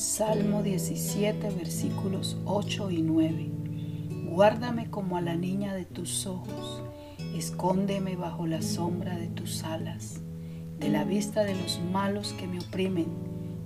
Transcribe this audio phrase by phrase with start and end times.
[0.00, 3.50] Salmo 17, versículos 8 y 9.
[4.30, 6.82] Guárdame como a la niña de tus ojos,
[7.36, 10.22] escóndeme bajo la sombra de tus alas,
[10.78, 13.08] de la vista de los malos que me oprimen,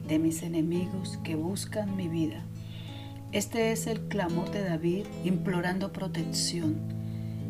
[0.08, 2.42] de mis enemigos que buscan mi vida.
[3.30, 6.74] Este es el clamor de David implorando protección.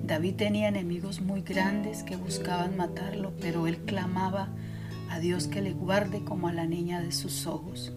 [0.06, 4.51] David tenía enemigos muy grandes que buscaban matarlo, pero él clamaba
[5.09, 7.91] a Dios que le guarde como a la niña de sus ojos.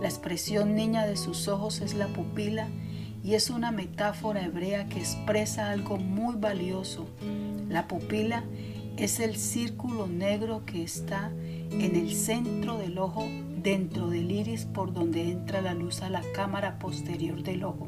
[0.00, 2.68] La expresión niña de sus ojos es la pupila
[3.22, 7.06] y es una metáfora hebrea que expresa algo muy valioso.
[7.68, 8.44] La pupila
[8.96, 11.30] es el círculo negro que está
[11.70, 13.26] en el centro del ojo
[13.62, 17.86] dentro del iris por donde entra la luz a la cámara posterior del ojo.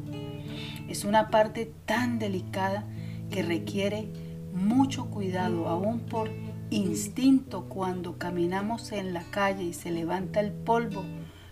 [0.87, 2.85] Es una parte tan delicada
[3.31, 4.07] que requiere
[4.53, 6.29] mucho cuidado, aún por
[6.69, 11.03] instinto cuando caminamos en la calle y se levanta el polvo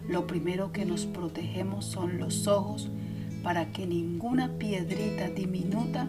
[0.07, 2.89] lo primero que nos protegemos son los ojos
[3.43, 6.07] para que ninguna piedrita diminuta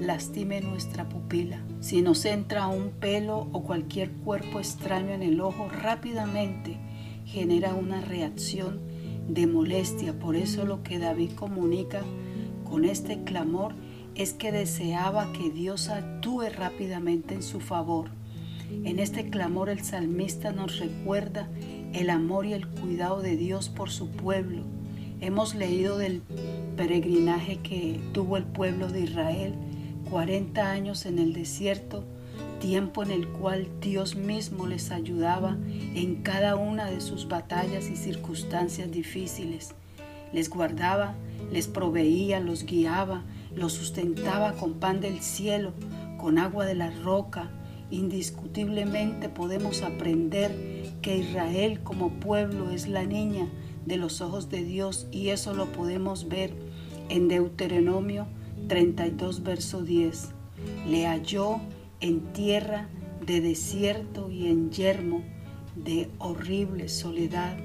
[0.00, 1.60] lastime nuestra pupila.
[1.80, 6.78] Si nos entra un pelo o cualquier cuerpo extraño en el ojo, rápidamente
[7.24, 8.80] genera una reacción
[9.28, 10.18] de molestia.
[10.18, 12.02] Por eso lo que David comunica
[12.64, 13.74] con este clamor
[14.14, 18.10] es que deseaba que Dios actúe rápidamente en su favor.
[18.84, 21.48] En este clamor el salmista nos recuerda
[21.92, 24.62] el amor y el cuidado de Dios por su pueblo.
[25.20, 26.22] Hemos leído del
[26.76, 29.54] peregrinaje que tuvo el pueblo de Israel,
[30.10, 32.04] 40 años en el desierto,
[32.60, 35.56] tiempo en el cual Dios mismo les ayudaba
[35.94, 39.74] en cada una de sus batallas y circunstancias difíciles.
[40.32, 41.14] Les guardaba,
[41.52, 43.22] les proveía, los guiaba,
[43.54, 45.72] los sustentaba con pan del cielo,
[46.18, 47.50] con agua de la roca,
[47.92, 53.48] Indiscutiblemente podemos aprender que Israel como pueblo es la niña
[53.84, 56.54] de los ojos de Dios y eso lo podemos ver
[57.08, 58.26] en Deuteronomio
[58.68, 60.30] 32, verso 10.
[60.86, 61.60] Le halló
[62.00, 62.88] en tierra
[63.26, 65.22] de desierto y en yermo
[65.76, 67.56] de horrible soledad.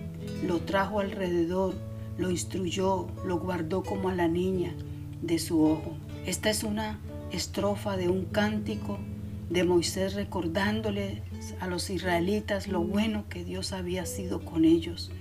[0.45, 1.75] Lo trajo alrededor,
[2.17, 4.75] lo instruyó, lo guardó como a la niña
[5.21, 5.95] de su ojo.
[6.25, 6.99] Esta es una
[7.31, 8.97] estrofa de un cántico
[9.49, 11.21] de Moisés recordándoles
[11.59, 15.11] a los israelitas lo bueno que Dios había sido con ellos.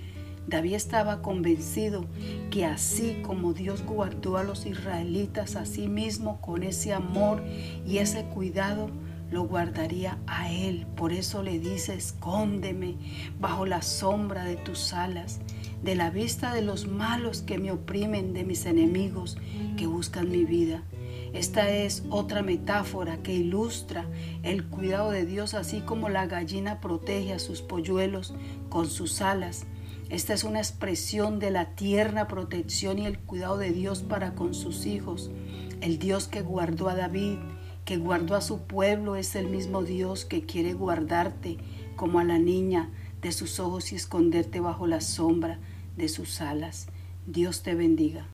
[0.47, 2.06] David estaba convencido
[2.50, 7.42] que así como Dios guardó a los israelitas a sí mismo con ese amor
[7.84, 8.91] y ese cuidado,
[9.31, 10.86] lo guardaría a él.
[10.97, 12.94] Por eso le dice, escóndeme
[13.41, 15.41] bajo la sombra de tus alas,
[15.82, 19.37] de la vista de los malos que me oprimen, de mis enemigos
[19.76, 20.82] que buscan mi vida.
[21.32, 24.06] Esta es otra metáfora que ilustra
[24.42, 28.34] el cuidado de Dios, así como la gallina protege a sus polluelos
[28.69, 29.66] con sus alas.
[30.09, 34.54] Esta es una expresión de la tierna protección y el cuidado de Dios para con
[34.54, 35.31] sus hijos.
[35.81, 37.38] El Dios que guardó a David,
[37.84, 41.59] que guardó a su pueblo, es el mismo Dios que quiere guardarte
[41.97, 42.91] como a la niña
[43.26, 45.59] de sus ojos y esconderte bajo la sombra
[45.97, 46.87] de sus alas.
[47.26, 48.28] Dios te bendiga.